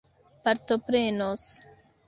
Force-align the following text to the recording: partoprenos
partoprenos 0.43 1.45